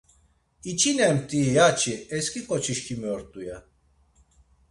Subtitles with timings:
[0.71, 3.57] İçinemtii ya-çi esǩi ǩoçişkimi ort̆u ya.